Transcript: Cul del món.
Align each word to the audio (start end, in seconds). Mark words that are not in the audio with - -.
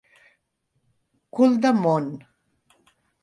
Cul 1.39 1.53
del 1.67 1.77
món. 1.83 2.09